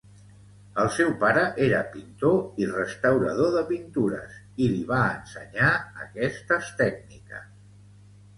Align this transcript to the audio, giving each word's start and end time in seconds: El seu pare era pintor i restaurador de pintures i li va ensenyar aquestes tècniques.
El 0.83 0.87
seu 0.93 1.09
pare 1.23 1.43
era 1.65 1.81
pintor 1.95 2.63
i 2.63 2.69
restaurador 2.71 3.51
de 3.57 3.63
pintures 3.67 4.41
i 4.65 4.71
li 4.73 4.81
va 4.95 5.03
ensenyar 5.19 5.69
aquestes 6.07 6.73
tècniques. 6.83 7.47